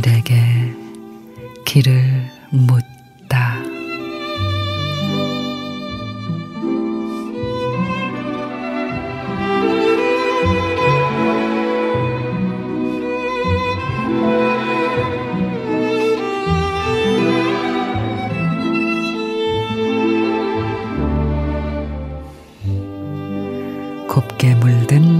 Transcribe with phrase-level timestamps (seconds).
[0.00, 0.40] 길에게
[1.66, 3.60] 길을 묻다.
[24.08, 25.19] 곱게 물든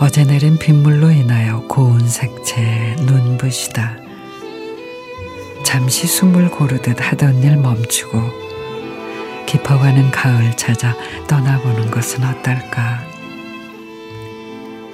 [0.00, 3.96] 어제 내린 빗물로 인하여 고운 색채 눈부시다.
[5.64, 8.22] 잠시 숨을 고르듯 하던 일 멈추고
[9.46, 10.94] 깊어가는 가을 찾아
[11.26, 13.00] 떠나보는 것은 어떨까?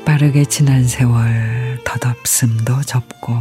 [0.07, 3.37] 빠르게 지난 세월 덧없음도 접고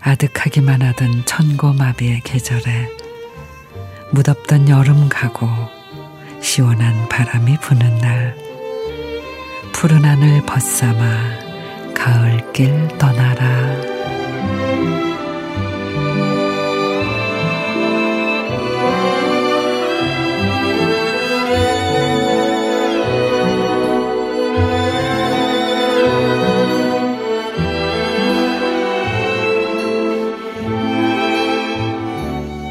[0.00, 2.90] 아득하기만 하던 천고마비의 계절에
[4.10, 5.48] 무덥던 여름 가고
[6.40, 8.43] 시원한 바람이 부는 날
[9.84, 13.44] 푸른 하늘 벗삼아 가을길 떠나라.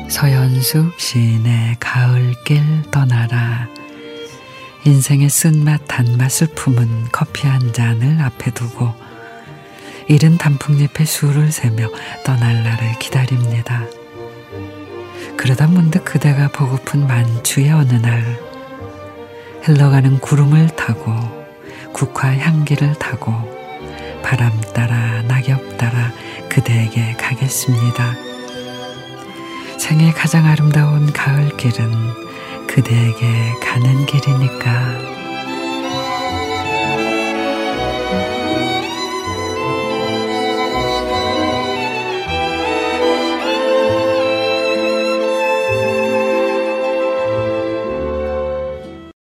[0.10, 3.73] 서연숙 시인의 가을길 떠나라
[4.86, 8.94] 인생의 쓴맛 단맛을 품은 커피 한 잔을 앞에 두고
[10.10, 11.88] 이른 단풍잎에 술을 새며
[12.26, 13.86] 떠날 날을 기다립니다.
[15.38, 18.38] 그러다 문득 그대가 보고픈 만추의 어느 날
[19.62, 21.14] 흘러가는 구름을 타고
[21.94, 23.32] 국화 향기를 타고
[24.22, 26.12] 바람 따라 낙엽 따라
[26.50, 28.16] 그대에게 가겠습니다.
[29.80, 32.23] 생애 가장 아름다운 가을길은
[32.74, 35.13] 그대에게 가는 길이니까.